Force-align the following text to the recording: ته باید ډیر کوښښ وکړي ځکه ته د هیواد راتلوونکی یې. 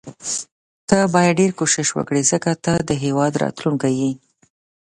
ته 0.87 0.97
باید 1.13 1.37
ډیر 1.39 1.51
کوښښ 1.57 1.89
وکړي 1.95 2.21
ځکه 2.31 2.51
ته 2.65 2.73
د 2.89 2.91
هیواد 3.03 3.33
راتلوونکی 3.43 3.93
یې. 4.01 4.11